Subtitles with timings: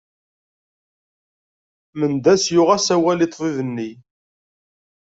[1.99, 3.77] Mendas yuɣ-as awal i ṭṭbib-nn.